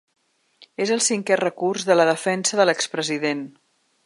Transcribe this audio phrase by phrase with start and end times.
[0.85, 3.49] És el cinquè recurs de la defensa de l’ex-president.